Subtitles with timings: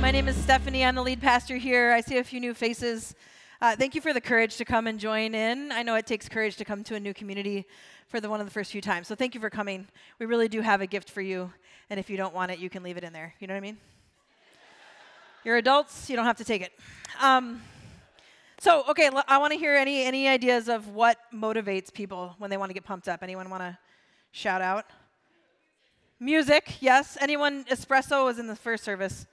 [0.00, 0.84] My name is Stephanie.
[0.84, 1.92] I'm the lead pastor here.
[1.92, 3.14] I see a few new faces.
[3.62, 5.72] Uh, thank you for the courage to come and join in.
[5.72, 7.66] I know it takes courage to come to a new community
[8.08, 9.08] for the one of the first few times.
[9.08, 9.88] So thank you for coming.
[10.18, 11.50] We really do have a gift for you.
[11.88, 13.34] And if you don't want it, you can leave it in there.
[13.38, 13.78] You know what I mean?
[15.42, 16.72] You're adults, you don't have to take it.
[17.22, 17.62] Um,
[18.58, 22.50] so, okay, l- I want to hear any, any ideas of what motivates people when
[22.50, 23.22] they want to get pumped up.
[23.22, 23.78] Anyone want to
[24.32, 24.84] shout out?
[26.20, 27.16] Music, yes.
[27.20, 29.26] Anyone, espresso was in the first service.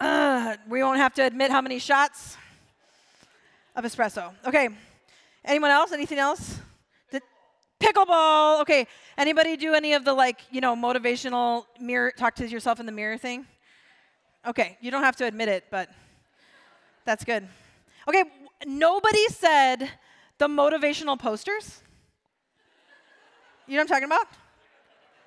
[0.00, 2.36] Uh, we won't have to admit how many shots
[3.76, 4.32] of espresso.
[4.46, 4.68] Okay.
[5.44, 5.92] Anyone else?
[5.92, 6.60] Anything else?
[7.80, 8.60] Pickleball.
[8.62, 8.86] Okay.
[9.18, 12.92] Anybody do any of the like, you know, motivational mirror talk to yourself in the
[12.92, 13.44] mirror thing?
[14.46, 14.78] Okay.
[14.80, 15.90] You don't have to admit it, but
[17.04, 17.46] that's good.
[18.08, 18.24] Okay.
[18.66, 19.90] Nobody said
[20.38, 21.82] the motivational posters.
[23.66, 24.26] You know what I'm talking about?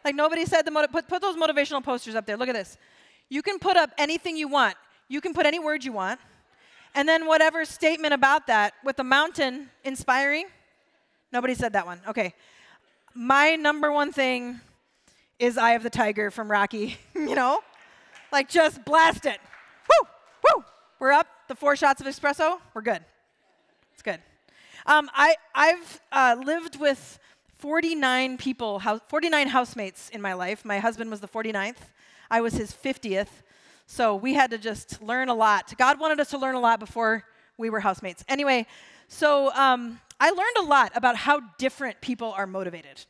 [0.04, 2.38] Like nobody said the put, put those motivational posters up there.
[2.38, 2.78] Look at this.
[3.30, 4.76] You can put up anything you want.
[5.08, 6.20] You can put any word you want.
[6.96, 10.48] And then whatever statement about that with a mountain inspiring.
[11.32, 12.00] Nobody said that one.
[12.08, 12.34] Okay.
[13.14, 14.60] My number one thing
[15.40, 17.60] is Eye of the Tiger from Rocky, you know?
[18.32, 19.40] Like just blast it.
[19.90, 20.08] Woo!
[20.44, 20.64] Woo!
[21.00, 21.28] We're up.
[21.48, 22.60] The four shots of espresso.
[22.74, 23.04] We're good.
[23.94, 24.20] It's good.
[24.86, 27.20] Um, I, I've uh, lived with
[27.58, 30.64] 49 people, 49 housemates in my life.
[30.66, 31.78] My husband was the 49th.
[32.30, 33.28] I was his 50th.
[33.86, 35.74] So we had to just learn a lot.
[35.78, 37.24] God wanted us to learn a lot before
[37.58, 38.24] we were housemates.
[38.28, 38.68] Anyway,
[39.08, 43.06] so um, I learned a lot about how different people are motivated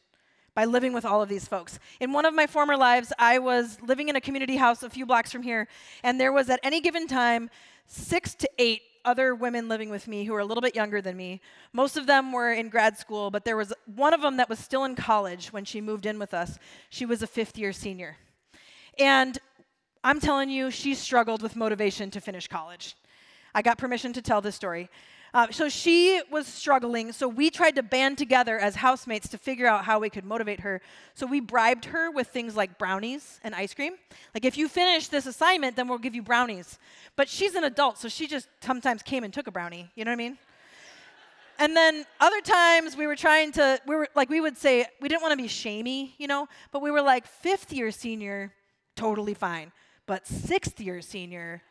[0.53, 1.79] by living with all of these folks.
[1.99, 5.05] In one of my former lives, I was living in a community house a few
[5.05, 5.67] blocks from here,
[6.03, 7.49] and there was at any given time
[7.85, 11.15] six to eight other women living with me who were a little bit younger than
[11.15, 11.39] me.
[11.73, 14.59] Most of them were in grad school, but there was one of them that was
[14.59, 16.59] still in college when she moved in with us.
[16.89, 18.17] She was a fifth year senior.
[18.99, 19.37] And
[20.03, 22.95] I'm telling you, she struggled with motivation to finish college.
[23.53, 24.89] I got permission to tell this story.
[25.33, 29.67] Uh, so she was struggling, so we tried to band together as housemates to figure
[29.67, 30.81] out how we could motivate her.
[31.13, 33.93] So we bribed her with things like brownies and ice cream.
[34.33, 36.79] Like, if you finish this assignment, then we'll give you brownies.
[37.15, 39.91] But she's an adult, so she just sometimes came and took a brownie.
[39.95, 40.37] You know what I mean?
[41.59, 45.09] and then other times we were trying to, we were like, we would say, we
[45.09, 48.53] didn't want to be shamey, you know, but we were like, fifth year senior,
[48.97, 49.71] totally fine.
[50.05, 51.61] But sixth year senior,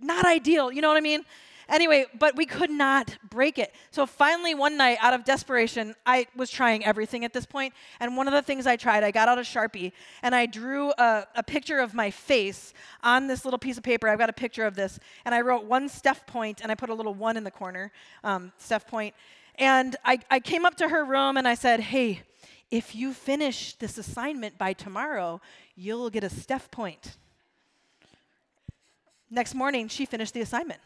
[0.00, 0.70] not ideal.
[0.70, 1.24] You know what I mean?
[1.68, 3.74] Anyway, but we could not break it.
[3.90, 7.74] So finally, one night, out of desperation, I was trying everything at this point.
[8.00, 10.92] And one of the things I tried, I got out a Sharpie and I drew
[10.92, 12.72] a, a picture of my face
[13.02, 14.08] on this little piece of paper.
[14.08, 14.98] I've got a picture of this.
[15.26, 17.92] And I wrote one Steph point and I put a little one in the corner,
[18.24, 19.14] um, Steph point.
[19.56, 22.22] And I, I came up to her room and I said, Hey,
[22.70, 25.40] if you finish this assignment by tomorrow,
[25.78, 27.16] you'll get a Steph point.
[29.30, 30.80] Next morning, she finished the assignment.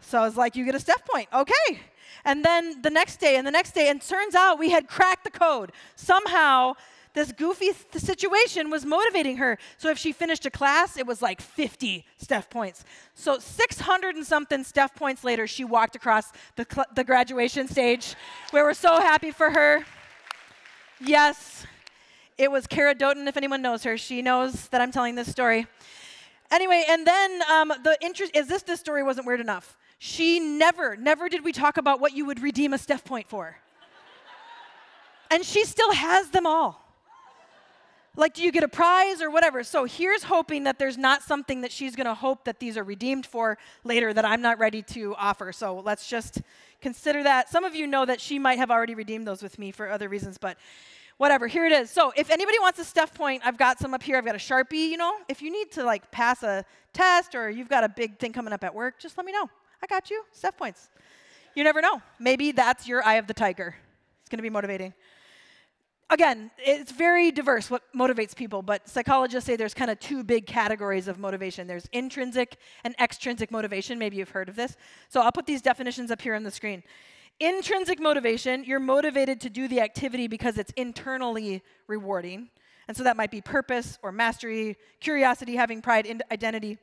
[0.00, 1.28] So I was like, you get a Steph point.
[1.32, 1.80] Okay.
[2.24, 5.24] And then the next day and the next day, and turns out we had cracked
[5.24, 5.70] the code.
[5.94, 6.74] Somehow,
[7.14, 9.58] this goofy th- situation was motivating her.
[9.76, 12.84] So if she finished a class, it was like 50 Steph points.
[13.14, 18.14] So 600 and something Steph points later, she walked across the, cl- the graduation stage.
[18.50, 19.84] where we were so happy for her.
[21.00, 21.66] Yes,
[22.38, 23.96] it was Kara Doughton, if anyone knows her.
[23.96, 25.66] She knows that I'm telling this story.
[26.50, 29.76] Anyway, and then um, the interest is this this story wasn't weird enough.
[29.98, 33.56] She never, never did we talk about what you would redeem a Steph point for.
[35.30, 36.82] and she still has them all.
[38.14, 39.64] Like, do you get a prize or whatever?
[39.64, 43.24] So here's hoping that there's not something that she's gonna hope that these are redeemed
[43.24, 45.50] for later that I'm not ready to offer.
[45.52, 46.42] So let's just
[46.82, 47.48] consider that.
[47.48, 50.10] Some of you know that she might have already redeemed those with me for other
[50.10, 50.58] reasons, but
[51.22, 51.88] whatever, here it is.
[51.88, 54.16] So if anybody wants a Steph point, I've got some up here.
[54.18, 55.14] I've got a Sharpie, you know.
[55.28, 58.52] If you need to like pass a test or you've got a big thing coming
[58.52, 59.48] up at work, just let me know.
[59.80, 60.24] I got you.
[60.32, 60.90] Steph points.
[61.54, 62.02] You never know.
[62.18, 63.76] Maybe that's your eye of the tiger.
[64.20, 64.94] It's going to be motivating.
[66.10, 70.44] Again, it's very diverse what motivates people, but psychologists say there's kind of two big
[70.44, 71.68] categories of motivation.
[71.68, 73.96] There's intrinsic and extrinsic motivation.
[73.96, 74.76] Maybe you've heard of this.
[75.08, 76.82] So I'll put these definitions up here on the screen.
[77.40, 82.50] Intrinsic motivation, you're motivated to do the activity because it's internally rewarding.
[82.88, 86.78] And so that might be purpose or mastery, curiosity, having pride, in identity.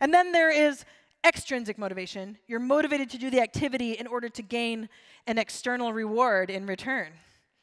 [0.00, 0.84] And then there is
[1.26, 2.38] extrinsic motivation.
[2.46, 4.88] You're motivated to do the activity in order to gain
[5.26, 7.12] an external reward in return,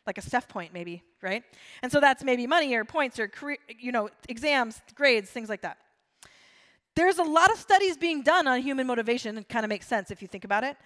[0.06, 1.44] like a Steph point, maybe, right?
[1.82, 5.62] And so that's maybe money or points or career, you know, exams, grades, things like
[5.62, 5.78] that.
[6.96, 9.38] There's a lot of studies being done on human motivation.
[9.38, 10.78] It kind of makes sense if you think about it.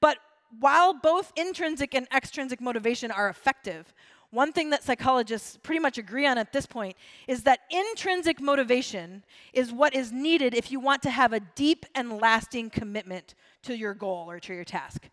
[0.00, 0.18] But
[0.60, 3.92] while both intrinsic and extrinsic motivation are effective,
[4.30, 6.96] one thing that psychologists pretty much agree on at this point
[7.28, 11.86] is that intrinsic motivation is what is needed if you want to have a deep
[11.94, 15.08] and lasting commitment to your goal or to your task.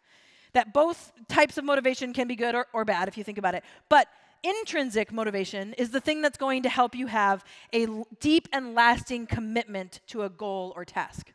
[0.53, 3.53] That both types of motivation can be good or, or bad if you think about
[3.53, 3.63] it.
[3.89, 4.07] But
[4.43, 7.43] intrinsic motivation is the thing that's going to help you have
[7.73, 7.87] a
[8.19, 11.31] deep and lasting commitment to a goal or task.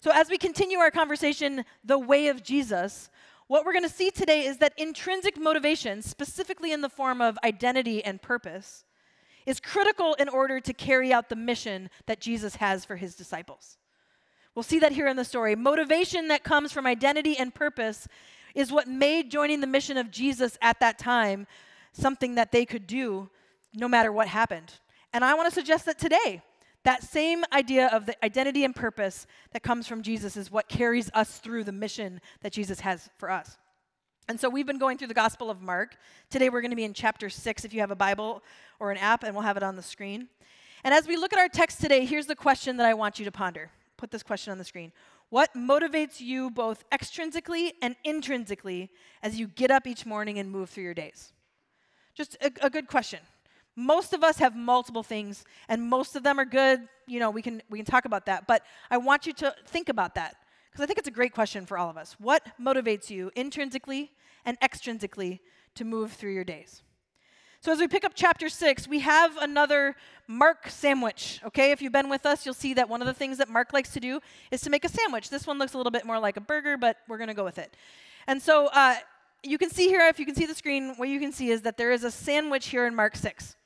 [0.00, 3.10] So, as we continue our conversation, The Way of Jesus,
[3.50, 7.36] what we're going to see today is that intrinsic motivation, specifically in the form of
[7.42, 8.84] identity and purpose,
[9.44, 13.76] is critical in order to carry out the mission that Jesus has for his disciples.
[14.54, 15.56] We'll see that here in the story.
[15.56, 18.06] Motivation that comes from identity and purpose
[18.54, 21.48] is what made joining the mission of Jesus at that time
[21.92, 23.30] something that they could do
[23.74, 24.74] no matter what happened.
[25.12, 26.40] And I want to suggest that today,
[26.84, 31.10] that same idea of the identity and purpose that comes from Jesus is what carries
[31.12, 33.58] us through the mission that Jesus has for us.
[34.28, 35.96] And so we've been going through the Gospel of Mark.
[36.30, 38.42] Today we're going to be in chapter 6 if you have a Bible
[38.78, 40.28] or an app, and we'll have it on the screen.
[40.84, 43.24] And as we look at our text today, here's the question that I want you
[43.24, 43.70] to ponder.
[43.96, 44.92] Put this question on the screen.
[45.28, 48.90] What motivates you both extrinsically and intrinsically
[49.22, 51.32] as you get up each morning and move through your days?
[52.14, 53.20] Just a, a good question.
[53.76, 56.80] Most of us have multiple things, and most of them are good.
[57.06, 58.46] You know, we can, we can talk about that.
[58.46, 60.36] But I want you to think about that
[60.70, 62.16] because I think it's a great question for all of us.
[62.18, 64.12] What motivates you intrinsically
[64.44, 65.40] and extrinsically
[65.74, 66.82] to move through your days?
[67.62, 69.94] So, as we pick up chapter six, we have another
[70.26, 71.40] Mark sandwich.
[71.44, 73.74] Okay, if you've been with us, you'll see that one of the things that Mark
[73.74, 74.20] likes to do
[74.50, 75.28] is to make a sandwich.
[75.28, 77.44] This one looks a little bit more like a burger, but we're going to go
[77.44, 77.76] with it.
[78.26, 78.94] And so, uh,
[79.42, 81.60] you can see here, if you can see the screen, what you can see is
[81.62, 83.56] that there is a sandwich here in Mark 6.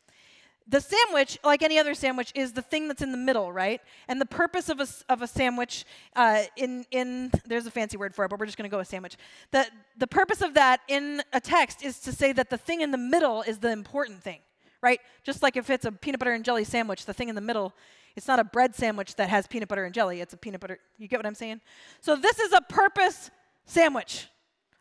[0.67, 3.81] The sandwich, like any other sandwich, is the thing that's in the middle, right?
[4.09, 5.85] And the purpose of a, of a sandwich,
[6.17, 8.79] uh, in, in, there's a fancy word for it, but we're just going to go
[8.79, 9.17] with sandwich.
[9.51, 9.67] The,
[9.99, 12.99] the purpose of that in a text is to say that the thing in the
[12.99, 14.41] middle is the important thing,
[14.81, 15.01] right?
[15.23, 17.75] Just like if it's a peanut butter and jelly sandwich, the thing in the middle,
[18.17, 20.79] it's not a bread sandwich that has peanut butter and jelly, it's a peanut butter,
[20.97, 21.61] you get what I'm saying?
[22.01, 23.31] So this is a purpose
[23.67, 24.29] sandwich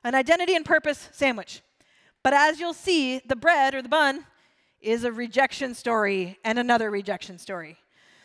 [0.04, 1.62] an identity and purpose sandwich.
[2.24, 4.26] But as you'll see, the bread or the bun
[4.84, 7.78] is a rejection story and another rejection story.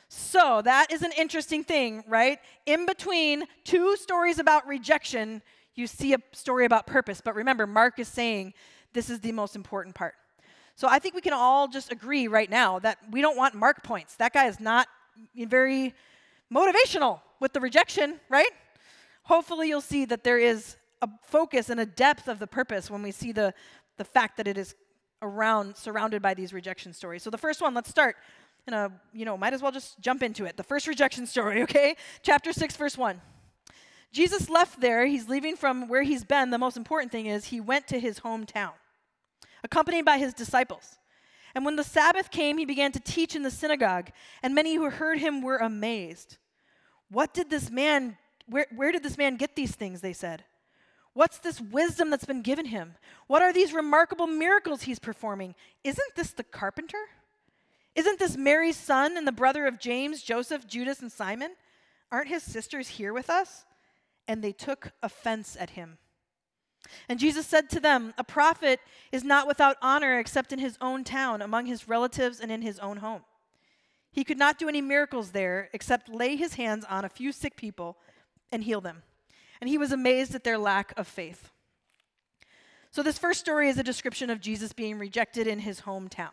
[0.08, 2.38] So that is an interesting thing, right?
[2.66, 5.42] In between two stories about rejection,
[5.74, 7.20] you see a story about purpose.
[7.22, 8.54] But remember, Mark is saying
[8.92, 10.14] this is the most important part.
[10.74, 13.82] So I think we can all just agree right now that we don't want Mark
[13.82, 14.16] points.
[14.16, 14.88] That guy is not
[15.36, 15.94] very
[16.52, 18.50] motivational with the rejection, right?
[19.24, 23.02] Hopefully, you'll see that there is a focus and a depth of the purpose when
[23.02, 23.52] we see the,
[23.98, 24.74] the fact that it is
[25.22, 27.22] around, surrounded by these rejection stories.
[27.22, 28.16] So the first one, let's start.
[28.66, 30.56] In a, you know, might as well just jump into it.
[30.56, 31.96] The first rejection story, okay?
[32.22, 33.20] Chapter 6, verse 1.
[34.12, 35.06] Jesus left there.
[35.06, 36.50] He's leaving from where he's been.
[36.50, 38.72] The most important thing is he went to his hometown,
[39.62, 40.98] accompanied by his disciples.
[41.54, 44.10] And when the Sabbath came, he began to teach in the synagogue,
[44.42, 46.36] and many who heard him were amazed.
[47.10, 48.16] What did this man,
[48.46, 50.00] where, where did this man get these things?
[50.00, 50.44] They said.
[51.14, 52.94] What's this wisdom that's been given him?
[53.26, 55.54] What are these remarkable miracles he's performing?
[55.84, 57.08] Isn't this the carpenter?
[57.94, 61.56] Isn't this Mary's son and the brother of James, Joseph, Judas, and Simon?
[62.12, 63.64] Aren't his sisters here with us?
[64.28, 65.98] And they took offense at him.
[67.08, 71.02] And Jesus said to them, A prophet is not without honor except in his own
[71.02, 73.22] town, among his relatives, and in his own home.
[74.12, 77.56] He could not do any miracles there except lay his hands on a few sick
[77.56, 77.98] people
[78.52, 79.02] and heal them
[79.60, 81.50] and he was amazed at their lack of faith.
[82.90, 86.32] So, this first story is a description of Jesus being rejected in his hometown,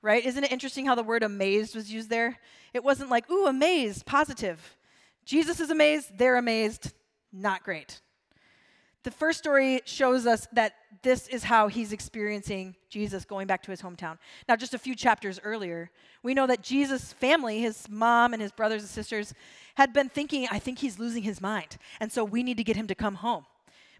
[0.00, 0.24] right?
[0.24, 2.38] Isn't it interesting how the word amazed was used there?
[2.72, 4.76] It wasn't like, ooh, amazed, positive.
[5.24, 6.92] Jesus is amazed, they're amazed,
[7.32, 8.00] not great.
[9.06, 13.70] The first story shows us that this is how he's experiencing Jesus going back to
[13.70, 14.18] his hometown.
[14.48, 15.92] Now, just a few chapters earlier,
[16.24, 19.32] we know that Jesus' family, his mom and his brothers and sisters,
[19.76, 21.76] had been thinking, I think he's losing his mind.
[22.00, 23.46] And so we need to get him to come home.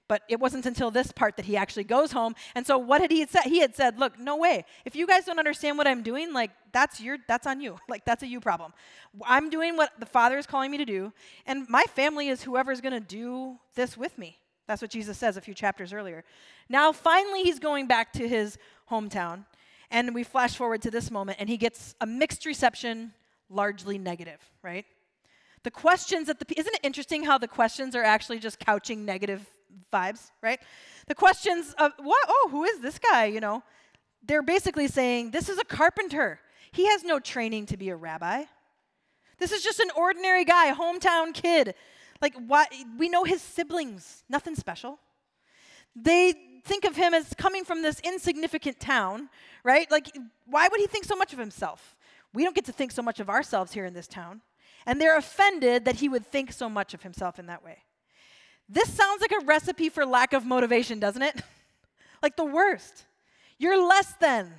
[0.08, 2.34] But it wasn't until this part that he actually goes home.
[2.56, 3.44] And so what had he said?
[3.44, 4.64] He had said, "Look, no way.
[4.84, 7.78] If you guys don't understand what I'm doing, like that's your that's on you.
[7.88, 8.72] Like that's a you problem.
[9.25, 11.12] I'm doing what the Father is calling me to do,
[11.46, 15.37] and my family is whoever's going to do this with me." That's what Jesus says
[15.37, 16.25] a few chapters earlier.
[16.68, 18.58] Now finally he's going back to his
[18.90, 19.44] hometown,
[19.90, 23.12] and we flash forward to this moment and he gets a mixed reception,
[23.49, 24.85] largely negative, right?
[25.62, 29.44] The questions that the isn't it interesting how the questions are actually just couching negative
[29.92, 30.61] vibes, right?
[31.06, 32.25] The questions of what?
[32.28, 33.26] Oh, who is this guy?
[33.26, 33.62] You know,
[34.25, 36.40] they're basically saying this is a carpenter.
[36.73, 38.44] He has no training to be a rabbi.
[39.38, 41.75] This is just an ordinary guy, hometown kid.
[42.20, 42.73] Like, what?
[42.99, 44.99] We know his siblings, nothing special.
[45.94, 49.28] They think of him as coming from this insignificant town,
[49.64, 49.90] right?
[49.90, 51.96] Like, why would he think so much of himself?
[52.35, 54.42] We don't get to think so much of ourselves here in this town.
[54.85, 57.78] And they're offended that he would think so much of himself in that way.
[58.68, 61.40] This sounds like a recipe for lack of motivation, doesn't it?
[62.23, 63.06] like the worst.
[63.58, 64.52] You're less than,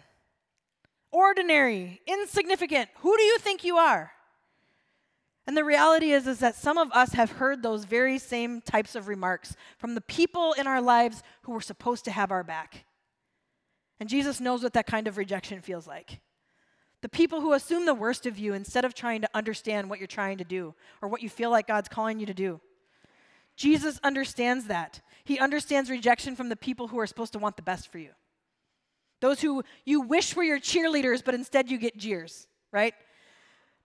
[1.12, 2.90] ordinary, insignificant.
[3.00, 4.12] Who do you think you are?
[5.48, 8.96] And the reality is, is that some of us have heard those very same types
[8.96, 12.84] of remarks from the people in our lives who were supposed to have our back.
[14.02, 16.20] And Jesus knows what that kind of rejection feels like.
[17.02, 20.08] The people who assume the worst of you instead of trying to understand what you're
[20.08, 22.60] trying to do or what you feel like God's calling you to do.
[23.56, 25.00] Jesus understands that.
[25.24, 28.12] He understands rejection from the people who are supposed to want the best for you.
[29.22, 32.94] Those who you wish were your cheerleaders, but instead you get jeers, right?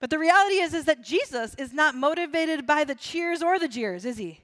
[0.03, 3.69] But the reality is, is that Jesus is not motivated by the cheers or the
[3.69, 4.41] jeers, is he?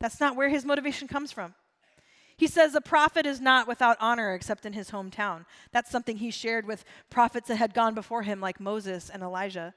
[0.00, 1.54] That's not where his motivation comes from.
[2.36, 5.46] He says a prophet is not without honor except in his hometown.
[5.70, 9.72] That's something he shared with prophets that had gone before him, like Moses and Elijah.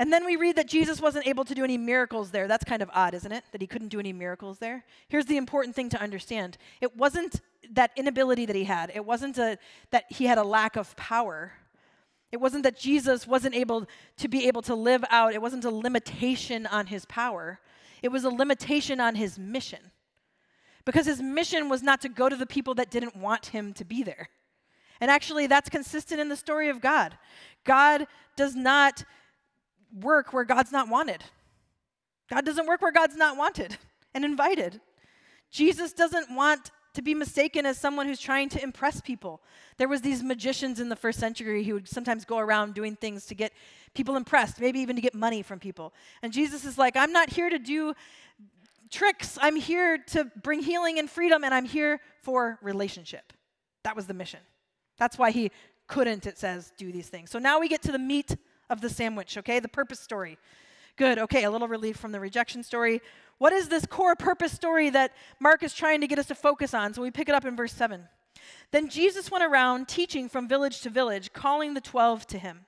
[0.00, 2.48] And then we read that Jesus wasn't able to do any miracles there.
[2.48, 3.44] That's kind of odd, isn't it?
[3.52, 4.84] That he couldn't do any miracles there.
[5.10, 7.40] Here's the important thing to understand it wasn't
[7.70, 9.58] that inability that he had, it wasn't a,
[9.92, 11.52] that he had a lack of power.
[12.32, 13.86] It wasn't that Jesus wasn't able
[14.16, 17.60] to be able to live out, it wasn't a limitation on his power,
[18.02, 19.92] it was a limitation on his mission.
[20.84, 23.84] Because his mission was not to go to the people that didn't want him to
[23.84, 24.30] be there.
[25.00, 27.16] And actually, that's consistent in the story of God.
[27.64, 29.04] God does not
[30.00, 31.22] work where God's not wanted.
[32.28, 33.76] God doesn't work where God's not wanted
[34.14, 34.80] and invited.
[35.50, 39.40] Jesus doesn't want to be mistaken as someone who's trying to impress people.
[39.78, 43.26] There was these magicians in the first century who would sometimes go around doing things
[43.26, 43.52] to get
[43.94, 45.94] people impressed, maybe even to get money from people.
[46.22, 47.94] And Jesus is like, I'm not here to do
[48.90, 49.38] tricks.
[49.40, 53.32] I'm here to bring healing and freedom and I'm here for relationship.
[53.84, 54.40] That was the mission.
[54.98, 55.50] That's why he
[55.88, 57.30] couldn't it says do these things.
[57.30, 58.36] So now we get to the meat
[58.70, 59.60] of the sandwich, okay?
[59.60, 60.38] The purpose story.
[60.96, 61.18] Good.
[61.18, 63.00] Okay, a little relief from the rejection story.
[63.38, 66.74] What is this core purpose story that Mark is trying to get us to focus
[66.74, 66.94] on?
[66.94, 68.08] So we pick it up in verse 7.
[68.70, 72.66] Then Jesus went around teaching from village to village, calling the 12 to him.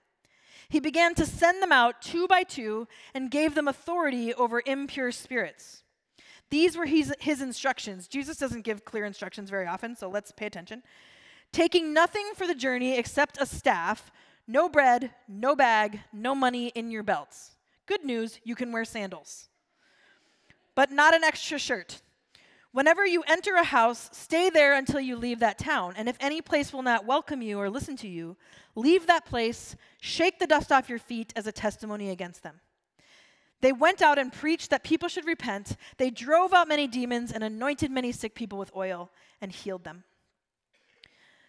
[0.69, 5.13] He began to send them out two by two and gave them authority over impure
[5.13, 5.83] spirits.
[6.51, 8.09] These were his, his instructions.
[8.09, 10.83] Jesus doesn't give clear instructions very often, so let's pay attention.
[11.53, 14.11] Taking nothing for the journey except a staff,
[14.47, 17.54] no bread, no bag, no money in your belts.
[17.87, 19.49] Good news, you can wear sandals.
[20.75, 22.01] But not an extra shirt.
[22.73, 25.95] Whenever you enter a house, stay there until you leave that town.
[25.97, 28.37] And if any place will not welcome you or listen to you,
[28.75, 32.61] leave that place, shake the dust off your feet as a testimony against them.
[33.61, 35.77] They went out and preached that people should repent.
[35.99, 39.11] They drove out many demons and anointed many sick people with oil
[39.41, 40.03] and healed them.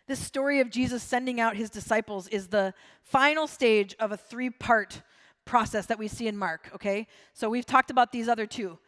[0.08, 4.52] This story of Jesus sending out his disciples is the final stage of a three
[4.52, 5.02] part
[5.46, 7.08] process that we see in Mark, okay?
[7.34, 8.80] So we've talked about these other two.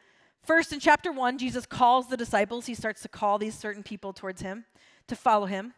[0.43, 2.65] First, in chapter one, Jesus calls the disciples.
[2.65, 4.65] He starts to call these certain people towards him
[5.07, 5.73] to follow him.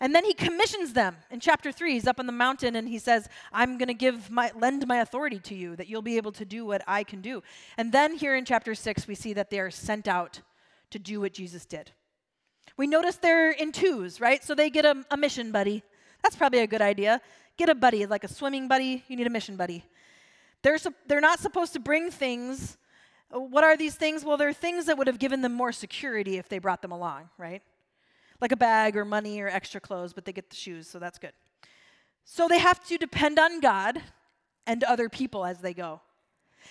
[0.00, 1.16] And then he commissions them.
[1.30, 4.30] In chapter three, he's up on the mountain and he says, I'm going to give
[4.30, 7.20] my, lend my authority to you that you'll be able to do what I can
[7.20, 7.42] do.
[7.76, 10.40] And then here in chapter six, we see that they are sent out
[10.90, 11.90] to do what Jesus did.
[12.76, 14.44] We notice they're in twos, right?
[14.44, 15.82] So they get a, a mission buddy.
[16.22, 17.20] That's probably a good idea.
[17.56, 19.84] Get a buddy, like a swimming buddy, you need a mission buddy.
[20.62, 22.76] They're, they're not supposed to bring things.
[23.30, 24.24] What are these things?
[24.24, 27.28] Well, they're things that would have given them more security if they brought them along,
[27.38, 27.62] right?
[28.40, 31.18] Like a bag or money or extra clothes, but they get the shoes, so that's
[31.18, 31.32] good.
[32.24, 34.02] So they have to depend on God
[34.66, 36.00] and other people as they go.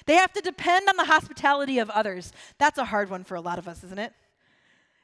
[0.06, 2.32] They have to depend on the hospitality of others.
[2.58, 4.14] That's a hard one for a lot of us, isn't it?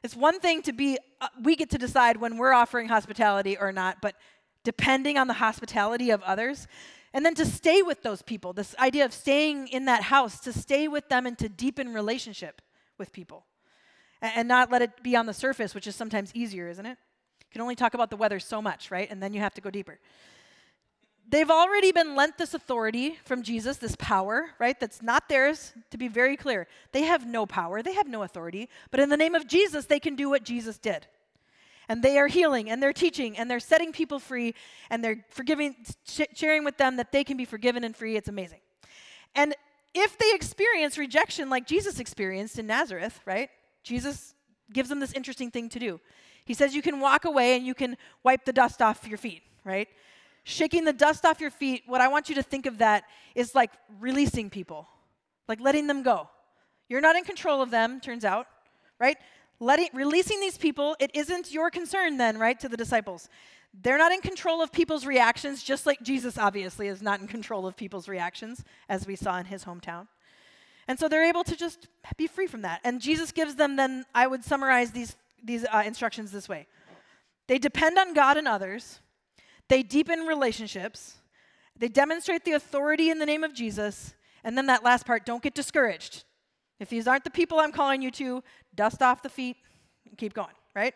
[0.02, 3.72] It's one thing to be, uh, we get to decide when we're offering hospitality or
[3.72, 4.14] not, but
[4.62, 6.68] depending on the hospitality of others,
[7.14, 10.52] and then to stay with those people, this idea of staying in that house, to
[10.52, 12.60] stay with them and to deepen relationship
[12.98, 13.46] with people,
[14.20, 16.98] and, not let it be on the surface, which is sometimes easier, isn't it?
[17.40, 19.10] You can only talk about the weather so much, right?
[19.10, 19.98] And then you have to go deeper
[21.28, 24.78] they've already been lent this authority from Jesus, this power, right?
[24.78, 26.66] That's not theirs, to be very clear.
[26.92, 30.00] They have no power, they have no authority, but in the name of Jesus, they
[30.00, 31.06] can do what Jesus did.
[31.88, 34.54] And they are healing and they're teaching and they're setting people free
[34.90, 35.76] and they're forgiving,
[36.34, 38.16] sharing with them that they can be forgiven and free.
[38.16, 38.60] It's amazing.
[39.34, 39.54] And
[39.94, 43.50] if they experience rejection like Jesus experienced in Nazareth, right?
[43.82, 44.34] Jesus
[44.72, 46.00] gives them this interesting thing to do.
[46.44, 49.42] He says you can walk away and you can wipe the dust off your feet,
[49.64, 49.88] right?
[50.44, 53.54] shaking the dust off your feet, what I want you to think of that is
[53.54, 54.86] like releasing people,
[55.48, 56.28] like letting them go.
[56.88, 58.46] You're not in control of them, turns out,
[59.00, 59.16] right?
[59.60, 63.28] Letting, releasing these people, it isn't your concern then, right, to the disciples.
[63.82, 67.66] They're not in control of people's reactions, just like Jesus obviously is not in control
[67.66, 70.06] of people's reactions, as we saw in his hometown.
[70.86, 72.80] And so they're able to just be free from that.
[72.84, 76.66] And Jesus gives them then, I would summarize these, these uh, instructions this way
[77.46, 79.00] they depend on God and others,
[79.68, 81.16] they deepen relationships,
[81.76, 85.42] they demonstrate the authority in the name of Jesus, and then that last part don't
[85.42, 86.24] get discouraged.
[86.80, 88.42] If these aren't the people I'm calling you to,
[88.74, 89.56] dust off the feet
[90.08, 90.94] and keep going, right?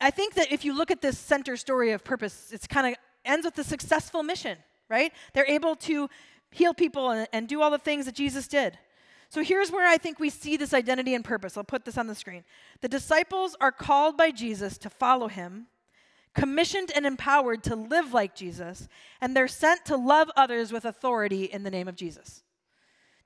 [0.00, 2.94] I think that if you look at this center story of purpose, it's kind of
[3.24, 5.12] ends with a successful mission, right?
[5.34, 6.08] They're able to
[6.50, 8.78] heal people and, and do all the things that Jesus did.
[9.30, 11.56] So here's where I think we see this identity and purpose.
[11.56, 12.44] I'll put this on the screen.
[12.80, 15.66] The disciples are called by Jesus to follow him,
[16.34, 18.88] commissioned and empowered to live like Jesus,
[19.20, 22.42] and they're sent to love others with authority in the name of Jesus.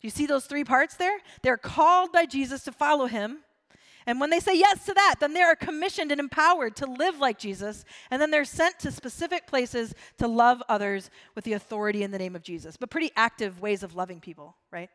[0.03, 1.17] Do you see those three parts there?
[1.43, 3.39] They're called by Jesus to follow him.
[4.05, 7.21] And when they say yes to that, then they are commissioned and empowered to live
[7.21, 7.85] like Jesus.
[8.11, 12.19] And then they're sent to specific places to love others with the authority in the
[12.19, 12.77] name of Jesus.
[12.77, 14.91] But pretty active ways of loving people, right?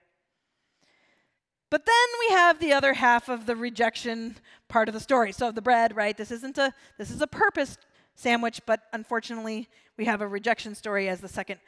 [1.69, 4.35] But then we have the other half of the rejection
[4.67, 5.31] part of the story.
[5.31, 6.17] So the bread, right?
[6.17, 7.77] This isn't a this is a purpose
[8.15, 11.61] sandwich, but unfortunately, we have a rejection story as the second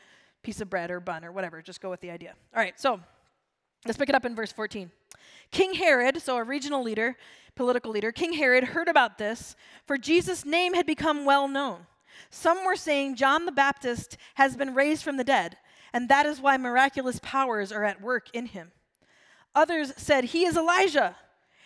[0.43, 1.61] piece of bread or bun or whatever.
[1.61, 2.33] Just go with the idea.
[2.53, 2.99] All right, so
[3.85, 4.91] let's pick it up in verse 14.
[5.51, 7.15] King Herod, so a regional leader,
[7.55, 9.55] political leader, King Herod heard about this,
[9.85, 11.87] for Jesus' name had become well known.
[12.29, 15.57] Some were saying John the Baptist has been raised from the dead,
[15.93, 18.71] and that is why miraculous powers are at work in him.
[19.55, 21.15] Others said, He is Elijah.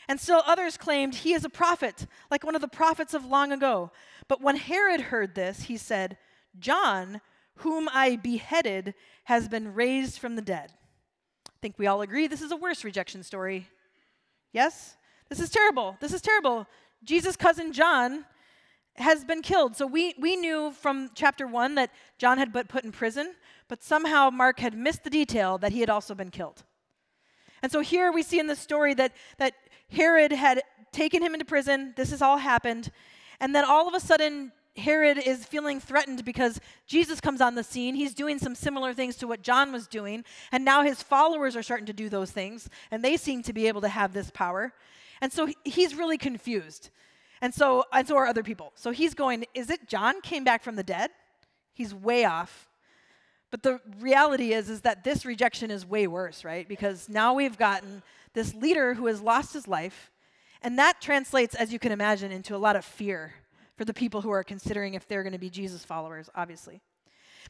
[0.08, 3.52] And still others claimed he is a prophet, like one of the prophets of long
[3.54, 3.92] ago.
[4.28, 6.18] But when Herod heard this, he said,
[6.60, 7.22] John,
[7.58, 10.74] whom I beheaded, has been raised from the dead.
[11.64, 13.70] Think we all agree this is a worse rejection story.
[14.52, 14.98] Yes?
[15.30, 15.96] This is terrible.
[16.02, 16.68] This is terrible.
[17.06, 18.26] Jesus' cousin John
[18.98, 19.78] has been killed.
[19.78, 23.36] So we, we knew from chapter 1 that John had been put in prison,
[23.70, 26.66] but somehow Mark had missed the detail that he had also been killed.
[27.62, 29.54] And so here we see in the story that, that
[29.90, 31.94] Herod had taken him into prison.
[31.96, 32.92] This has all happened.
[33.40, 37.64] And then all of a sudden, Herod is feeling threatened because Jesus comes on the
[37.64, 37.94] scene.
[37.94, 40.26] He's doing some similar things to what John was doing.
[40.52, 42.70] And now his followers are starting to do those things.
[42.90, 44.74] And they seem to be able to have this power.
[45.22, 46.90] And so he's really confused.
[47.40, 48.72] And so, and so are other people.
[48.76, 51.12] So he's going, Is it John came back from the dead?
[51.74, 52.68] He's way off.
[53.52, 56.68] But the reality is, is that this rejection is way worse, right?
[56.68, 58.02] Because now we've gotten
[58.34, 60.10] this leader who has lost his life,
[60.64, 63.34] and that translates, as you can imagine, into a lot of fear
[63.76, 66.82] for the people who are considering if they're going to be Jesus followers, obviously.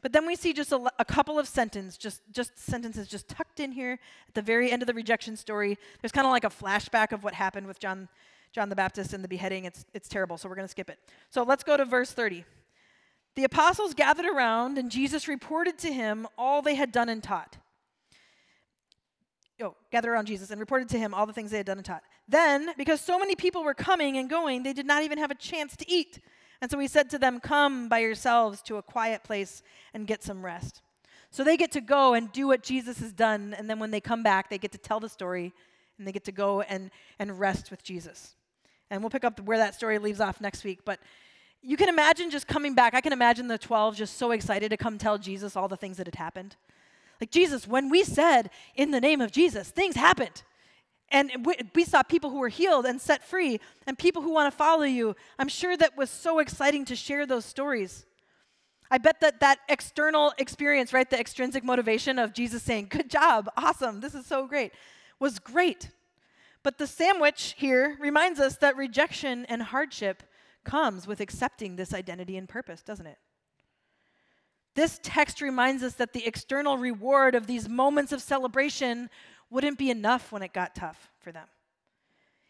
[0.02, 3.60] But then we see just a, a, couple of sentences, just, just sentences just tucked
[3.60, 5.78] in here at the very end of the rejection story.
[6.02, 8.10] There's kind of like a flashback of what happened with John,
[8.52, 9.66] John the Baptist and the beheading.
[9.66, 11.00] It's, it's terrible, so we're going to skip it.
[11.30, 12.44] So let's go to verse 30.
[13.36, 17.58] The apostles gathered around, and Jesus reported to him all they had done and taught.
[19.64, 21.86] Oh, gathered around Jesus and reported to him all the things they had done and
[21.86, 22.04] taught.
[22.28, 25.36] Then, because so many people were coming and going, they did not even have a
[25.36, 26.20] chance to eat.
[26.62, 30.22] And so he said to them, Come by yourselves to a quiet place and get
[30.22, 30.82] some rest.
[31.32, 33.56] So they get to go and do what Jesus has done.
[33.58, 35.54] And then when they come back, they get to tell the story
[35.98, 38.36] and they get to go and, and rest with Jesus.
[38.92, 40.82] And we'll pick up where that story leaves off next week.
[40.84, 41.00] But
[41.62, 42.94] you can imagine just coming back.
[42.94, 45.98] I can imagine the 12 just so excited to come tell Jesus all the things
[45.98, 46.58] that had happened.
[47.22, 50.44] Like, Jesus, when we said in the name of Jesus, things happened.
[51.10, 51.46] And
[51.76, 54.84] we, saw people who were healed and set free, and people who want to follow
[54.84, 55.16] you.
[55.38, 58.06] I'm sure that was so exciting to share those stories.
[58.90, 63.50] I bet that that external experience, right, the extrinsic motivation of Jesus saying, Good job,
[63.56, 64.72] awesome, this is so great,
[65.20, 65.92] was great.
[66.64, 70.24] But the sandwich here reminds us that rejection and hardship
[70.64, 73.18] comes with accepting this identity and purpose, doesn't it?
[74.76, 79.10] This text reminds us that the external reward of these moments of celebration
[79.50, 81.48] wouldn't be enough when it got tough for them.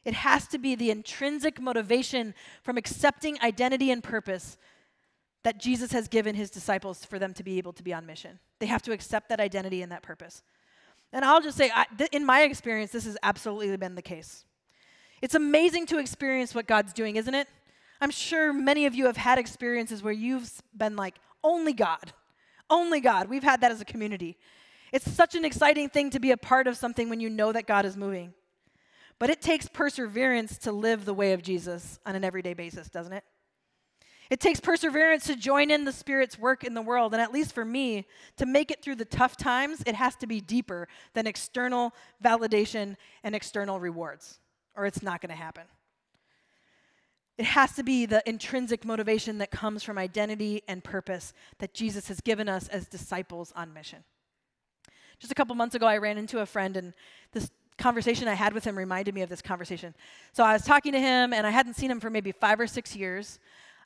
[0.06, 4.58] It has to be the intrinsic motivation from accepting identity and purpose
[5.44, 8.40] that Jesus has given his disciples for them to be able to be on mission.
[8.60, 10.42] They have to accept that identity and that purpose.
[11.12, 14.46] And I'll just say, I, th- in my experience, this has absolutely been the case.
[15.22, 17.48] It's amazing to experience what God's doing, isn't it?
[18.02, 22.14] I'm sure many of you have had experiences where you've been like, only God,
[22.70, 23.30] only God.
[23.30, 24.38] We've had that as a community.
[24.92, 27.68] It's such an exciting thing to be a part of something when you know that
[27.68, 28.34] God is moving.
[29.20, 33.14] But it takes perseverance to live the way of Jesus on an everyday basis, doesn't
[33.14, 33.24] it?
[34.30, 37.14] It takes perseverance to join in the Spirit's work in the world.
[37.14, 40.28] And at least for me, to make it through the tough times, it has to
[40.28, 44.40] be deeper than external validation and external rewards.
[44.76, 45.64] or it's not going to happen.
[47.38, 52.08] It has to be the intrinsic motivation that comes from identity and purpose that Jesus
[52.08, 54.04] has given us as disciples on mission.
[55.20, 56.94] Just a couple months ago, I ran into a friend, and
[57.32, 59.96] this conversation I had with him reminded me of this conversation.
[60.32, 62.68] So I was talking to him, and I hadn't seen him for maybe five or
[62.68, 63.40] six years.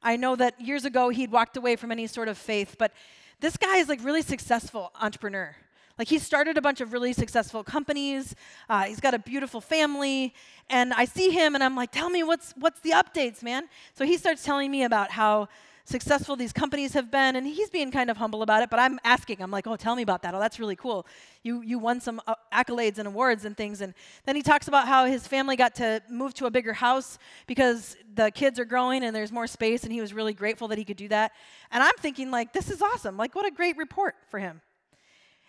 [0.04, 2.92] I know that years ago he'd walked away from any sort of faith, but
[3.40, 5.56] this guy is like really successful entrepreneur.
[5.98, 8.36] Like he started a bunch of really successful companies.
[8.70, 10.34] Uh, he's got a beautiful family,
[10.70, 14.06] and I see him, and I'm like, "Tell me what's what's the updates, man." So
[14.06, 15.50] he starts telling me about how
[15.86, 18.70] successful these companies have been, and he's being kind of humble about it.
[18.70, 20.36] But I'm asking, I'm like, "Oh, tell me about that.
[20.36, 21.08] Oh, that's really cool.
[21.42, 24.88] You you won some uh, accolades and awards and things." And then he talks about
[24.88, 29.04] how his family got to move to a bigger house because the kids are growing
[29.04, 31.32] and there's more space, and he was really grateful that he could do that.
[31.72, 33.18] And I'm thinking, like, this is awesome.
[33.18, 34.62] Like, what a great report for him.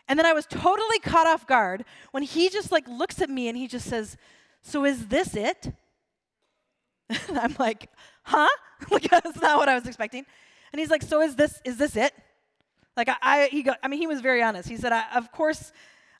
[0.09, 3.49] And then I was totally caught off guard when he just like looks at me
[3.49, 4.17] and he just says,
[4.63, 5.73] "So is this it?"
[7.29, 7.91] And I'm like,
[8.23, 8.49] "Huh?"
[8.91, 10.25] like that's not what I was expecting.
[10.73, 12.15] And he's like, "So is this is this it?"
[12.97, 14.69] Like I, I he go, I mean he was very honest.
[14.69, 15.73] He said, "Of course,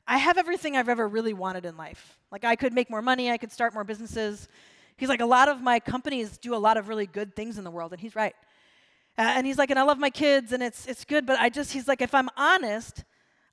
[0.07, 2.19] I have everything I've ever really wanted in life.
[2.31, 4.47] Like I could make more money, I could start more businesses."
[4.97, 7.63] He's like, "A lot of my companies do a lot of really good things in
[7.63, 8.35] the world," and he's right.
[9.17, 11.49] Uh, and he's like, "And I love my kids, and it's it's good, but I
[11.49, 13.03] just," he's like, "If I'm honest."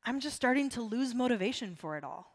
[0.07, 2.33] I'm just starting to lose motivation for it all.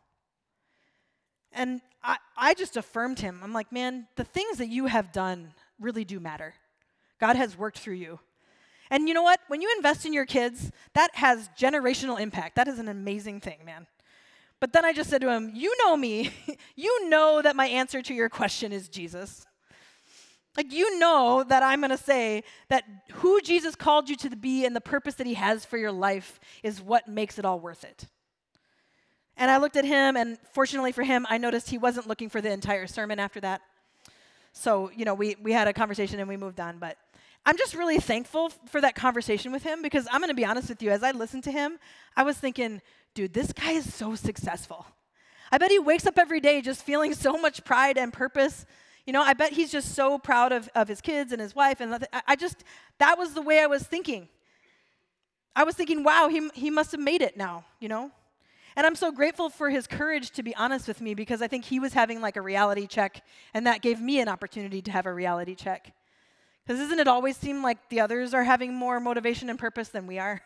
[1.53, 3.39] And I, I just affirmed him.
[3.41, 6.53] I'm like, man, the things that you have done really do matter.
[7.19, 8.19] God has worked through you.
[8.89, 9.39] And you know what?
[9.47, 12.55] When you invest in your kids, that has generational impact.
[12.57, 13.87] That is an amazing thing, man.
[14.59, 16.31] But then I just said to him, You know me.
[16.75, 19.45] you know that my answer to your question is Jesus.
[20.57, 22.83] Like, you know that I'm going to say that
[23.13, 26.39] who Jesus called you to be and the purpose that he has for your life
[26.61, 28.05] is what makes it all worth it.
[29.37, 32.41] And I looked at him, and fortunately for him, I noticed he wasn't looking for
[32.41, 33.61] the entire sermon after that.
[34.51, 36.77] So, you know, we, we had a conversation and we moved on.
[36.79, 36.97] But
[37.45, 40.69] I'm just really thankful for that conversation with him because I'm going to be honest
[40.69, 40.91] with you.
[40.91, 41.79] As I listened to him,
[42.15, 42.81] I was thinking,
[43.13, 44.85] dude, this guy is so successful.
[45.51, 48.65] I bet he wakes up every day just feeling so much pride and purpose
[49.11, 51.81] you know, I bet he's just so proud of, of his kids and his wife.
[51.81, 52.63] And I just,
[52.97, 54.29] that was the way I was thinking.
[55.53, 58.09] I was thinking, wow, he, he must have made it now, you know?
[58.77, 61.65] And I'm so grateful for his courage to be honest with me because I think
[61.65, 63.21] he was having like a reality check,
[63.53, 65.93] and that gave me an opportunity to have a reality check.
[66.65, 70.07] Because doesn't it always seem like the others are having more motivation and purpose than
[70.07, 70.39] we are?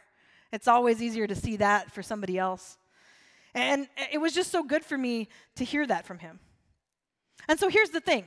[0.51, 2.79] It's always easier to see that for somebody else.
[3.53, 6.39] And it was just so good for me to hear that from him.
[7.47, 8.25] And so here's the thing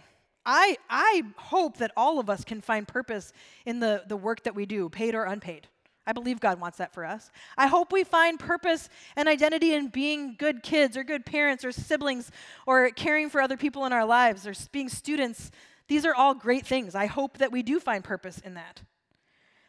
[0.50, 3.34] I, I hope that all of us can find purpose
[3.66, 5.68] in the, the work that we do, paid or unpaid.
[6.06, 7.30] I believe God wants that for us.
[7.58, 11.70] I hope we find purpose and identity in being good kids or good parents or
[11.70, 12.30] siblings
[12.66, 15.50] or caring for other people in our lives or being students.
[15.86, 16.94] These are all great things.
[16.94, 18.80] I hope that we do find purpose in that.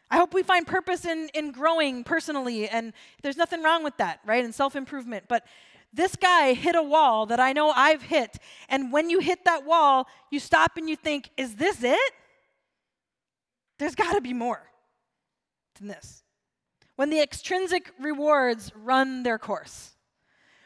[0.09, 4.21] I hope we find purpose in, in growing personally, and there's nothing wrong with that,
[4.25, 4.45] right?
[4.45, 5.25] And self improvement.
[5.27, 5.45] But
[5.91, 8.37] this guy hit a wall that I know I've hit.
[8.67, 12.13] And when you hit that wall, you stop and you think, is this it?
[13.79, 14.69] There's got to be more
[15.79, 16.23] than this.
[16.95, 19.91] When the extrinsic rewards run their course,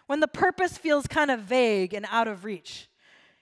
[0.08, 2.90] when the purpose feels kind of vague and out of reach,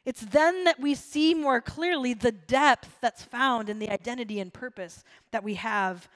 [0.06, 4.54] it's then that we see more clearly the depth that's found in the identity and
[4.54, 6.10] purpose that we have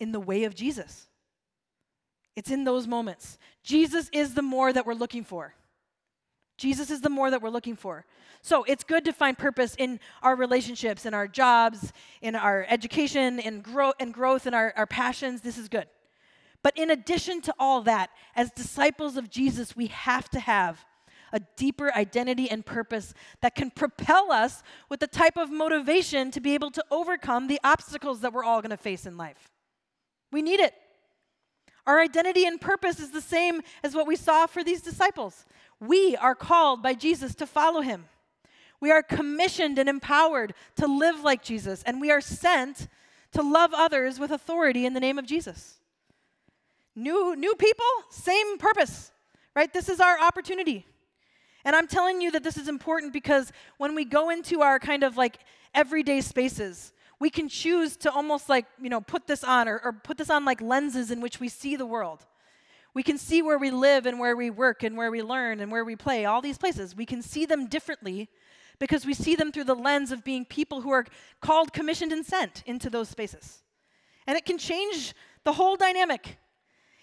[0.00, 1.06] in the way of Jesus.
[2.36, 3.38] It's in those moments.
[3.64, 5.54] Jesus is the more that we're looking for.
[6.58, 8.06] Jesus is the more that we're looking for.
[8.42, 13.38] So it's good to find purpose in our relationships, in our jobs, in our education,
[13.40, 15.40] in grow- and growth, in our, our passions.
[15.40, 15.86] This is good.
[16.62, 20.84] But in addition to all that, as disciples of Jesus, we have to have
[21.32, 26.40] a deeper identity and purpose that can propel us with the type of motivation to
[26.40, 29.50] be able to overcome the obstacles that we're all going to face in life.
[30.32, 30.72] We need it.
[31.86, 35.44] Our identity and purpose is the same as what we saw for these disciples.
[35.80, 38.06] We are called by Jesus to follow him.
[38.80, 42.88] We are commissioned and empowered to live like Jesus, and we are sent
[43.32, 45.78] to love others with authority in the name of Jesus.
[46.94, 49.12] New, new people, same purpose,
[49.54, 49.72] right?
[49.72, 50.86] This is our opportunity.
[51.64, 55.02] And I'm telling you that this is important because when we go into our kind
[55.02, 55.38] of like
[55.74, 59.92] everyday spaces, we can choose to almost like, you know, put this on or, or
[59.92, 62.26] put this on like lenses in which we see the world.
[62.92, 65.70] We can see where we live and where we work and where we learn and
[65.70, 66.96] where we play, all these places.
[66.96, 68.28] We can see them differently
[68.78, 71.06] because we see them through the lens of being people who are
[71.40, 73.62] called, commissioned, and sent into those spaces.
[74.26, 76.38] And it can change the whole dynamic.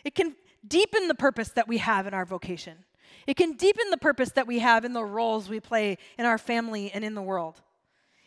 [0.03, 0.35] It can
[0.67, 2.85] deepen the purpose that we have in our vocation.
[3.25, 6.37] It can deepen the purpose that we have in the roles we play in our
[6.37, 7.61] family and in the world.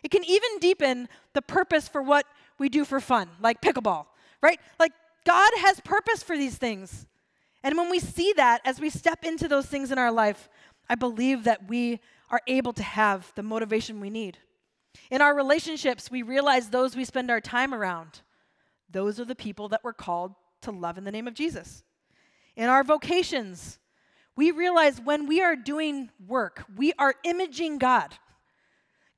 [0.07, 2.27] It can even deepen the purpose for what
[2.61, 4.07] we do for fun, like pickleball,
[4.41, 4.61] right?
[4.79, 4.93] Like
[5.25, 7.09] God has purpose for these things.
[7.65, 10.49] And when we see that as we step into those things in our life,
[10.89, 11.99] I believe that we
[12.31, 14.39] are able to have the motivation we need.
[15.11, 18.21] In our relationships, we realize those we spend our time around,
[18.89, 21.83] those are the people that we're called to love in the name of Jesus.
[22.55, 23.81] In our vocations,
[24.37, 28.15] we realize when we are doing work, we are imaging God.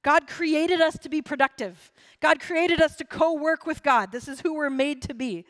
[0.02, 1.92] God created us to be productive.
[2.20, 4.12] God created us to co work with God.
[4.12, 5.44] This is who we're made to be.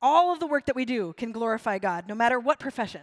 [0.00, 3.02] All of the work that we do can glorify God, no matter what profession.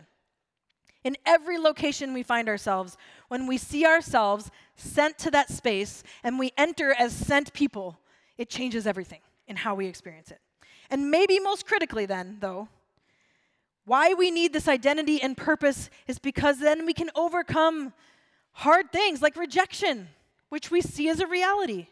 [1.04, 2.98] In every location we find ourselves,
[3.30, 7.98] when we see ourselves sent to that space and we enter as sent people,
[8.38, 10.40] it changes everything in how we experience it.
[10.90, 12.68] And maybe most critically, then, though,
[13.86, 17.94] why we need this identity and purpose is because then we can overcome
[18.52, 20.10] hard things like rejection,
[20.50, 21.88] which we see as a reality,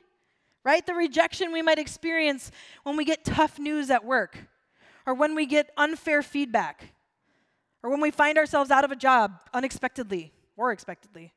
[0.63, 0.85] right?
[0.85, 2.51] The rejection we might experience
[2.83, 4.37] when we get tough news at work
[5.05, 6.93] or when we get unfair feedback
[7.81, 11.33] or when we find ourselves out of a job unexpectedly or expectedly.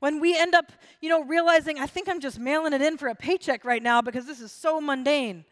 [0.00, 3.08] When we end up, you know, realizing, I think I'm just mailing it in for
[3.08, 5.44] a paycheck right now because this is so mundane.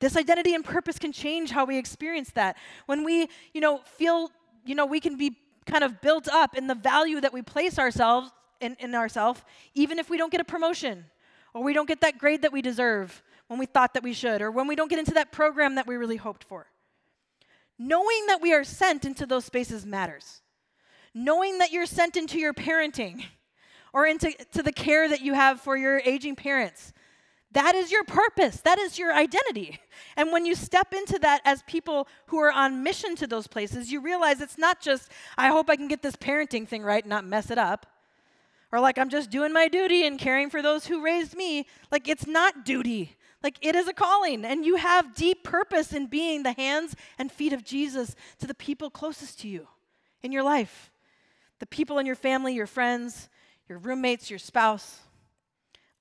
[0.00, 2.56] This identity and purpose can change how we experience that.
[2.86, 4.30] When we, you know, feel,
[4.64, 7.78] you know, we can be kind of built up in the value that we place
[7.78, 8.30] ourselves
[8.64, 9.42] in, in ourselves,
[9.74, 11.04] even if we don't get a promotion
[11.52, 14.40] or we don't get that grade that we deserve when we thought that we should,
[14.40, 16.66] or when we don't get into that program that we really hoped for.
[17.78, 20.40] Knowing that we are sent into those spaces matters.
[21.14, 23.24] Knowing that you're sent into your parenting
[23.92, 26.92] or into to the care that you have for your aging parents.
[27.52, 28.60] That is your purpose.
[28.62, 29.78] That is your identity.
[30.16, 33.92] And when you step into that as people who are on mission to those places,
[33.92, 37.10] you realize it's not just, I hope I can get this parenting thing right and
[37.10, 37.86] not mess it up.
[38.74, 41.68] Or like, I'm just doing my duty and caring for those who raised me.
[41.92, 43.16] Like, it's not duty.
[43.40, 47.30] Like it is a calling, and you have deep purpose in being the hands and
[47.30, 49.68] feet of Jesus to the people closest to you
[50.22, 50.90] in your life
[51.60, 53.28] the people in your family, your friends,
[53.68, 55.00] your roommates, your spouse.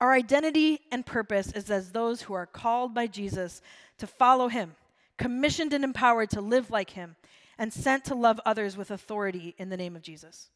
[0.02, 3.62] Our identity and purpose is as those who are called by Jesus
[4.00, 4.76] to follow him,
[5.18, 7.16] commissioned and empowered to live like him,
[7.58, 10.50] and sent to love others with authority in the name of Jesus.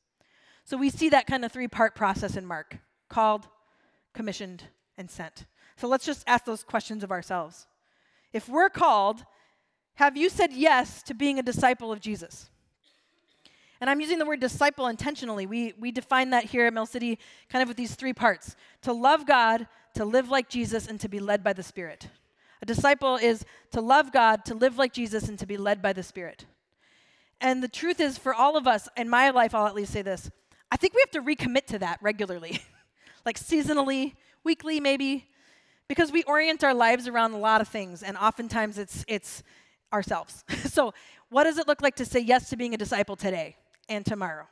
[0.68, 3.48] So we see that kind of three part process in Mark called,
[4.14, 4.66] commissioned,
[4.98, 5.46] and sent.
[5.78, 7.68] So let's just ask those questions of ourselves.
[8.34, 9.24] If we're called,
[9.94, 12.50] have you said yes to being a disciple of Jesus?
[13.80, 15.46] And I'm using the word disciple intentionally.
[15.46, 18.92] We, we define that here at Mill City kind of with these three parts to
[18.92, 22.10] love God, to live like Jesus, and to be led by the Spirit.
[22.62, 25.94] A disciple is to love God, to live like Jesus, and to be led by
[25.94, 26.46] the Spirit.
[27.40, 30.02] And the truth is, for all of us, in my life, I'll at least say
[30.02, 30.30] this
[30.72, 32.62] I think we have to recommit to that regularly,
[33.26, 35.28] like seasonally, weekly, maybe
[35.88, 39.44] because we orient our lives around a lot of things, and oftentimes it's, it's
[39.94, 40.44] ourselves.
[40.66, 40.94] so,
[41.30, 43.56] what does it look like to say yes to being a disciple today
[43.90, 44.48] and tomorrow?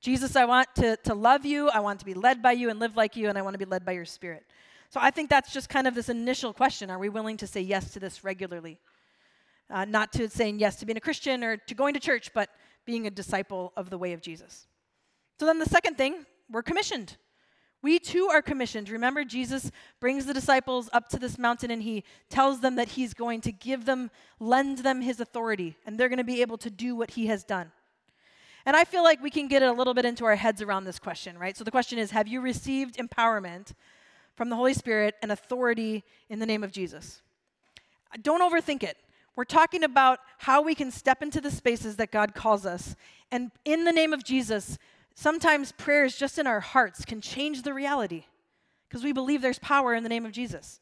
[0.00, 2.78] Jesus, I want to, to love you, I want to be led by you and
[2.78, 4.44] live like you, and I want to be led by your spirit.
[4.90, 7.60] So, I think that's just kind of this initial question Are we willing to say
[7.60, 8.78] yes to this regularly?
[9.70, 12.50] Uh, not to saying yes to being a Christian or to going to church, but
[12.84, 14.66] being a disciple of the way of Jesus.
[15.38, 17.16] So, then the second thing, we're commissioned.
[17.82, 18.88] We too are commissioned.
[18.88, 19.70] Remember, Jesus
[20.00, 23.52] brings the disciples up to this mountain and he tells them that he's going to
[23.52, 27.10] give them, lend them his authority, and they're going to be able to do what
[27.10, 27.72] he has done.
[28.64, 30.98] And I feel like we can get a little bit into our heads around this
[30.98, 31.54] question, right?
[31.54, 33.74] So the question is Have you received empowerment
[34.34, 37.20] from the Holy Spirit and authority in the name of Jesus?
[38.22, 38.96] Don't overthink it.
[39.36, 42.94] We're talking about how we can step into the spaces that God calls us.
[43.30, 44.78] And in the name of Jesus,
[45.14, 48.24] Sometimes prayers just in our hearts can change the reality
[48.88, 50.80] because we believe there's power in the name of Jesus.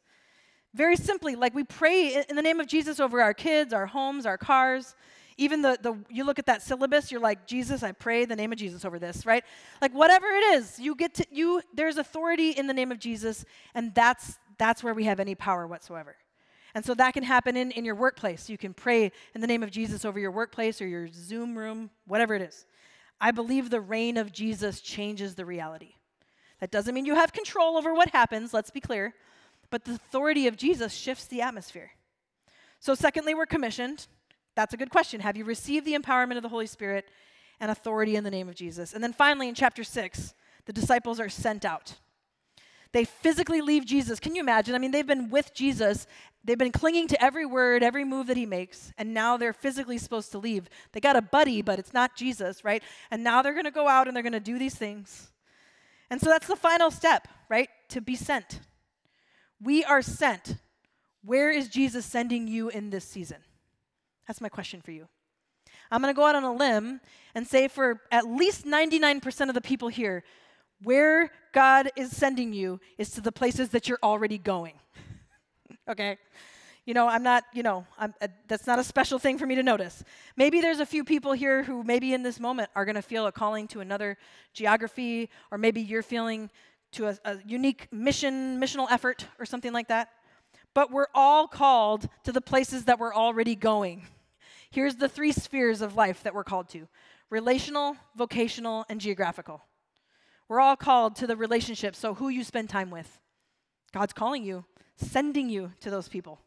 [0.75, 4.25] Very simply, like we pray in the name of Jesus over our kids, our homes,
[4.25, 4.95] our cars.
[5.37, 8.53] Even the, the you look at that syllabus, you're like, Jesus, I pray the name
[8.53, 9.45] of Jesus over this, right?
[9.81, 13.45] Like whatever it is, you get to you there's authority in the name of Jesus,
[13.75, 16.17] and that's that's where we have any power whatsoever.
[16.75, 18.49] And so that can happen in, in your workplace.
[18.49, 21.91] You can pray in the name of Jesus over your workplace or your Zoom room,
[22.07, 22.67] whatever it is.
[23.23, 25.95] I believe the reign of Jesus changes the reality.
[26.59, 29.15] That doesn't mean you have control over what happens, let's be clear,
[29.71, 31.93] but the authority of Jesus shifts the atmosphere.
[32.81, 34.09] So, secondly, we're commissioned.
[34.57, 35.21] That's a good question.
[35.21, 37.09] Have you received the empowerment of the Holy Spirit
[37.61, 38.93] and authority in the name of Jesus?
[38.93, 40.35] And then finally, in chapter 6,
[40.67, 41.95] the disciples are sent out.
[42.91, 44.19] They physically leave Jesus.
[44.19, 44.75] Can you imagine?
[44.75, 46.09] I mean, they've been with Jesus,
[46.45, 49.99] they've been clinging to every word, every move that he makes, and now they're physically
[49.99, 50.69] supposed to leave.
[50.93, 52.83] They got a buddy, but it's not Jesus, right?
[53.11, 55.31] And now they're going to go out and they're going to do these things.
[56.11, 57.69] And so that's the final step, right?
[57.91, 58.61] To be sent.
[59.63, 60.57] We are sent.
[61.25, 63.39] Where is Jesus sending you in this season?
[64.27, 65.09] That's my question for you.
[65.91, 67.01] I'm going to go out on a limb
[67.35, 70.25] and say for at least 99% of the people here,
[70.83, 74.75] where God is sending you is to the places that you're already going.
[75.89, 76.19] okay?
[76.85, 79.55] You know, I'm not, you know, I'm, uh, that's not a special thing for me
[79.55, 80.03] to notice.
[80.37, 83.27] Maybe there's a few people here who maybe in this moment are going to feel
[83.27, 84.19] a calling to another
[84.53, 86.51] geography, or maybe you're feeling
[86.93, 90.09] to a, a unique mission, missional effort, or something like that.
[90.75, 94.07] But we're all called to the places that we're already going.
[94.71, 96.89] Here's the three spheres of life that we're called to
[97.31, 99.63] relational, vocational, and geographical.
[100.49, 103.19] We're all called to the relationship, so who you spend time with.
[103.93, 104.65] God's calling you,
[104.97, 106.39] sending you to those people.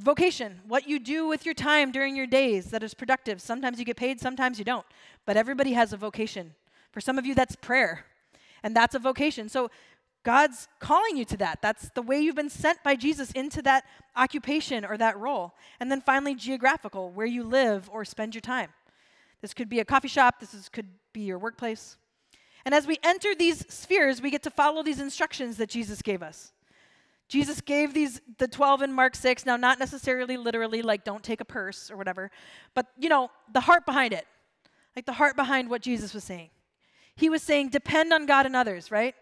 [0.00, 3.40] Vocation, what you do with your time during your days that is productive.
[3.40, 4.86] Sometimes you get paid, sometimes you don't.
[5.24, 6.54] But everybody has a vocation.
[6.90, 8.06] For some of you, that's prayer,
[8.62, 9.48] and that's a vocation.
[9.48, 9.70] So
[10.24, 11.60] God's calling you to that.
[11.60, 13.84] That's the way you've been sent by Jesus into that
[14.16, 15.52] occupation or that role.
[15.80, 18.70] And then finally, geographical, where you live or spend your time.
[19.42, 21.98] This could be a coffee shop, this is, could be your workplace.
[22.64, 26.22] And as we enter these spheres, we get to follow these instructions that Jesus gave
[26.22, 26.53] us.
[27.34, 29.44] Jesus gave these the 12 in Mark 6.
[29.44, 32.30] Now not necessarily literally like don't take a purse or whatever,
[32.74, 34.24] but you know, the heart behind it.
[34.94, 36.50] Like the heart behind what Jesus was saying.
[37.16, 39.16] He was saying depend on God and others, right?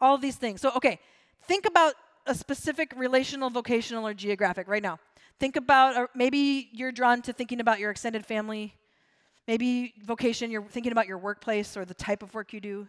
[0.00, 0.60] All these things.
[0.60, 1.00] So, okay,
[1.48, 5.00] think about a specific relational, vocational, or geographic right now.
[5.40, 8.76] Think about, or maybe you're drawn to thinking about your extended family.
[9.48, 12.86] Maybe vocation, you're thinking about your workplace or the type of work you do.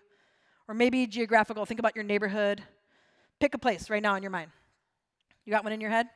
[0.67, 2.61] Or maybe geographical, think about your neighborhood.
[3.41, 4.51] Pick a place right now in your mind.
[5.45, 6.07] You got one in your head?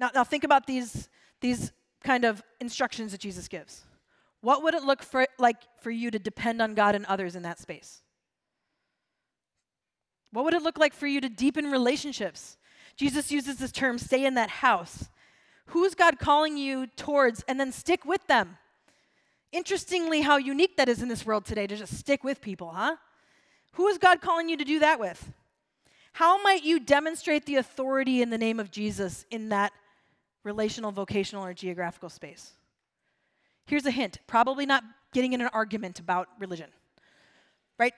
[0.00, 1.08] Now, now think about these,
[1.40, 1.70] these
[2.02, 3.84] kind of instructions that Jesus gives.
[4.40, 7.44] What would it look for, like for you to depend on God and others in
[7.44, 8.02] that space?
[10.32, 12.56] What would it look like for you to deepen relationships?
[12.96, 15.08] Jesus uses this term, stay in that house.
[15.66, 17.44] Who's God calling you towards?
[17.46, 18.58] And then stick with them.
[19.52, 22.96] Interestingly, how unique that is in this world today to just stick with people, huh?
[23.74, 25.32] Who is God calling you to do that with?
[26.20, 29.72] How might you demonstrate the authority in the name of Jesus in that
[30.44, 32.52] relational, vocational, or geographical space?
[33.64, 36.68] Here's a hint probably not getting in an argument about religion,
[37.78, 37.94] right?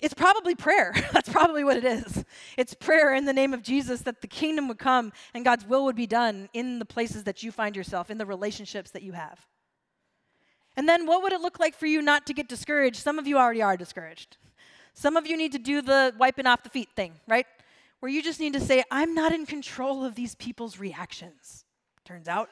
[0.00, 0.94] It's probably prayer.
[1.12, 2.24] That's probably what it is.
[2.56, 5.84] It's prayer in the name of Jesus that the kingdom would come and God's will
[5.84, 9.12] would be done in the places that you find yourself, in the relationships that you
[9.12, 9.38] have.
[10.78, 12.96] And then what would it look like for you not to get discouraged?
[12.96, 14.38] Some of you already are discouraged.
[14.94, 17.46] Some of you need to do the wiping off the feet thing, right?
[18.00, 21.64] Where you just need to say, I'm not in control of these people's reactions.
[22.04, 22.48] Turns out,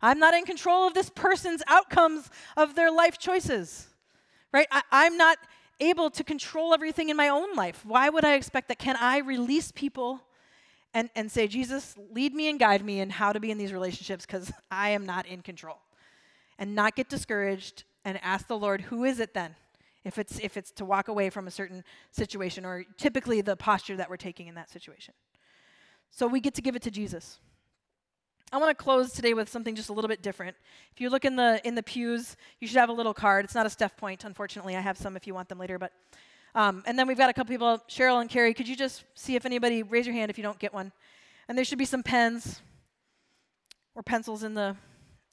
[0.00, 3.88] I'm not in control of this person's outcomes of their life choices,
[4.52, 4.68] right?
[4.70, 5.38] I, am not
[5.80, 7.84] able to control everything in my own life.
[7.84, 8.78] Why would I expect that?
[8.78, 10.20] Can I release people
[10.94, 13.72] and, and say, Jesus, lead me and guide me in how to be in these
[13.72, 15.78] relationships because I am not in control?
[16.58, 19.54] And not get discouraged and ask the Lord, who is it then?
[20.08, 23.96] If it's, if it's to walk away from a certain situation, or typically the posture
[23.96, 25.14] that we're taking in that situation.
[26.10, 27.38] So we get to give it to Jesus.
[28.50, 30.56] I want to close today with something just a little bit different.
[30.94, 33.44] If you look in the in the pews, you should have a little card.
[33.44, 34.74] It's not a Steph Point, unfortunately.
[34.74, 35.78] I have some if you want them later.
[35.78, 35.92] But
[36.54, 38.54] um, and then we've got a couple people, Cheryl and Carrie.
[38.54, 40.92] Could you just see if anybody raise your hand if you don't get one?
[41.46, 42.62] And there should be some pens
[43.94, 44.74] or pencils in the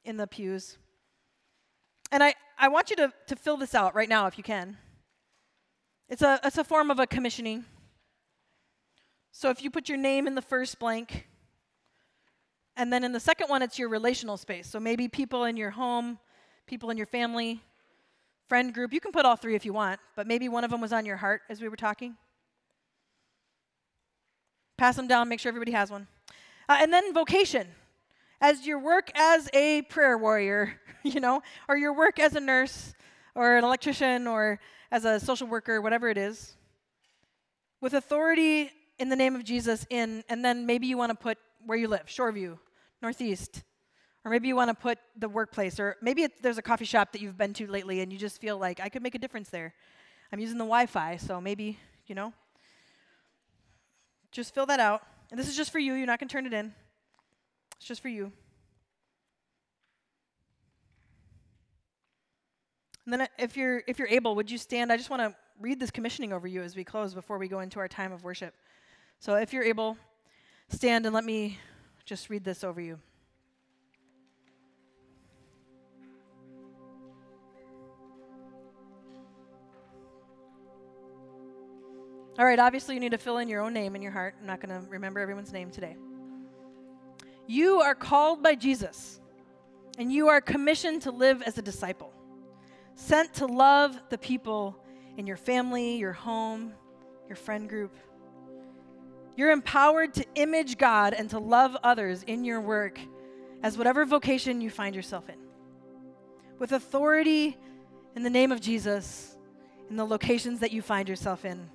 [0.03, 0.77] in the pews.
[2.11, 4.77] And I, I want you to, to fill this out right now if you can.
[6.07, 7.65] It's a, it's a form of a commissioning.
[9.31, 11.27] So if you put your name in the first blank,
[12.77, 14.67] and then in the second one, it's your relational space.
[14.67, 16.19] So maybe people in your home,
[16.67, 17.61] people in your family,
[18.47, 18.93] friend group.
[18.93, 21.05] You can put all three if you want, but maybe one of them was on
[21.05, 22.15] your heart as we were talking.
[24.77, 26.07] Pass them down, make sure everybody has one.
[26.67, 27.67] Uh, and then vocation.
[28.45, 32.93] As your work as a prayer warrior, you know, or your work as a nurse,
[33.33, 34.59] or an electrician, or
[34.91, 36.55] as a social worker, whatever it is,
[37.81, 38.69] with authority
[38.99, 41.87] in the name of Jesus in, and then maybe you want to put where you
[41.87, 42.59] live, Shoreview,
[43.01, 43.63] Northeast.
[44.23, 47.21] Or maybe you want to put the workplace, or maybe there's a coffee shop that
[47.21, 49.73] you've been to lately and you just feel like I could make a difference there.
[50.31, 52.31] I'm using the Wi Fi, so maybe, you know.
[54.31, 55.01] Just fill that out.
[55.31, 55.93] And this is just for you.
[55.95, 56.75] You're not going to turn it in,
[57.77, 58.31] it's just for you.
[63.05, 64.91] And then uh, if you're if you're able, would you stand?
[64.91, 67.59] I just want to read this commissioning over you as we close before we go
[67.59, 68.53] into our time of worship.
[69.19, 69.97] So if you're able,
[70.69, 71.59] stand and let me
[72.05, 72.99] just read this over you.
[82.37, 84.35] All right, obviously, you need to fill in your own name in your heart.
[84.41, 85.95] I'm not going to remember everyone's name today.
[87.47, 89.21] You are called by Jesus,
[89.97, 92.11] and you are commissioned to live as a disciple,
[92.95, 94.77] sent to love the people
[95.17, 96.73] in your family, your home,
[97.27, 97.95] your friend group.
[99.35, 102.99] You're empowered to image God and to love others in your work
[103.63, 105.35] as whatever vocation you find yourself in.
[106.57, 107.57] With authority
[108.15, 109.35] in the name of Jesus
[109.89, 111.69] in the locations that you find yourself in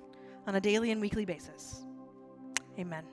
[0.47, 1.83] on a daily and weekly basis.
[2.79, 3.10] Amen.